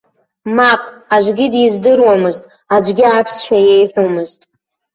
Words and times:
Мап, 0.55 0.81
аӡәгьы 1.15 1.45
диздыруамызт, 1.53 2.43
аӡәгьы 2.75 3.05
аԥсшәа 3.17 3.57
иеиҳәомызт. 3.61 4.41